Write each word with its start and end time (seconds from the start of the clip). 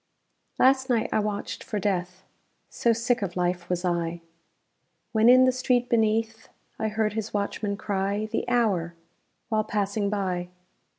Last 0.57 0.89
night 0.89 1.09
I 1.13 1.19
watched 1.19 1.63
for 1.63 1.77
Death 1.77 2.23
So 2.69 2.91
sick 2.91 3.21
of 3.21 3.35
life 3.35 3.69
was 3.69 3.85
I! 3.85 4.21
When 5.11 5.29
in 5.29 5.45
the 5.45 5.51
street 5.51 5.89
beneath 5.89 6.49
I 6.79 6.87
heard 6.87 7.13
his 7.13 7.35
watchman 7.35 7.77
cry 7.77 8.25
The 8.25 8.49
hour, 8.49 8.95
while 9.49 9.63
passing 9.63 10.09
by. 10.09 10.49